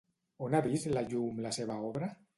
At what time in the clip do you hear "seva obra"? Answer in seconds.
1.59-2.15